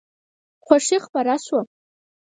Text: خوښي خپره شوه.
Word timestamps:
خوښي 0.65 0.97
خپره 1.05 1.35
شوه. 1.45 1.61